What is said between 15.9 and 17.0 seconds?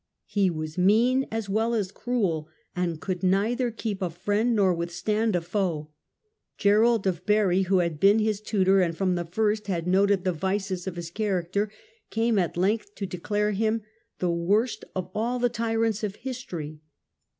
of history.